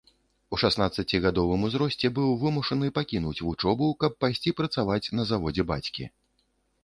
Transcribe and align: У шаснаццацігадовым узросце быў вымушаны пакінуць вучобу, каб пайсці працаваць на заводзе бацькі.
У 0.55 0.57
шаснаццацігадовым 0.61 1.65
узросце 1.67 2.07
быў 2.19 2.31
вымушаны 2.45 2.89
пакінуць 2.97 3.37
вучобу, 3.47 3.91
каб 4.05 4.15
пайсці 4.25 4.55
працаваць 4.61 5.05
на 5.19 5.23
заводзе 5.33 5.63
бацькі. 5.73 6.03